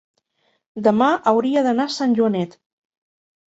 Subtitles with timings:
[0.87, 2.59] Demà hauria d'anar a Sant Joanet.